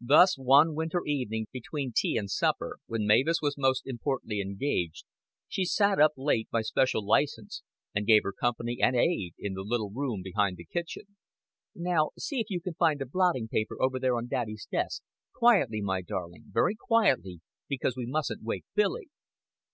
Thus 0.00 0.38
one 0.38 0.74
winter 0.74 1.02
evening 1.04 1.48
between 1.52 1.92
tea 1.94 2.16
and 2.16 2.30
supper, 2.30 2.78
when 2.86 3.06
Mavis 3.06 3.42
was 3.42 3.58
most 3.58 3.86
importantly 3.86 4.40
engaged, 4.40 5.04
she 5.46 5.66
sat 5.66 6.00
up 6.00 6.12
late 6.16 6.48
by 6.50 6.62
special 6.62 7.04
license 7.06 7.62
and 7.94 8.06
gave 8.06 8.22
her 8.22 8.32
company 8.32 8.78
and 8.80 8.96
aid 8.96 9.34
in 9.38 9.52
the 9.52 9.60
little 9.60 9.90
room 9.90 10.22
behind 10.22 10.56
the 10.56 10.64
kitchen. 10.64 11.18
"Now, 11.74 12.12
see 12.18 12.40
if 12.40 12.48
you 12.48 12.62
can 12.62 12.72
find 12.76 12.98
the 12.98 13.04
blotting 13.04 13.46
paper 13.46 13.76
over 13.82 13.98
there 14.00 14.16
on 14.16 14.26
daddy's 14.26 14.66
desk. 14.72 15.02
Quietly, 15.34 15.82
my 15.82 16.00
darling. 16.00 16.44
Very 16.50 16.74
quietly 16.74 17.42
because 17.68 17.94
we 17.94 18.06
mustn't 18.06 18.42
wake 18.42 18.64
Billy." 18.74 19.10